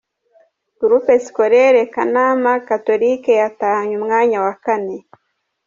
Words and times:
Groupe 0.79 1.13
Scolaire 1.25 1.81
Kanama 1.93 2.53
Catholique 2.69 3.31
yatahanye 3.41 3.93
umwanya 3.99 4.37
wa 4.45 4.53
kane. 4.63 4.97